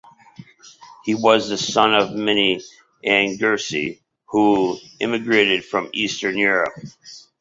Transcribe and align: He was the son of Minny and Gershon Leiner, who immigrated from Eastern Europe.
He 1.03 1.13
was 1.13 1.47
the 1.49 1.59
son 1.59 1.93
of 1.93 2.11
Minny 2.15 2.59
and 3.03 3.37
Gershon 3.39 3.75
Leiner, 3.79 3.97
who 4.29 4.79
immigrated 4.99 5.63
from 5.63 5.91
Eastern 5.93 6.39
Europe. 6.39 6.73